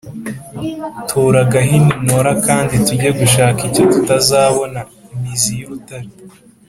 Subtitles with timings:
[1.09, 6.09] Tora agahini ntore akandi tujye gushaka icyo tutazabona.-Imizi y'urutare.